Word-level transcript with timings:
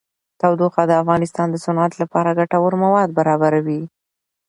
تودوخه 0.39 0.83
د 0.87 0.91
افغانستان 1.01 1.47
د 1.51 1.55
صنعت 1.65 1.93
لپاره 2.01 2.37
ګټور 2.39 2.73
مواد 2.83 3.09
برابروي. 3.17 3.81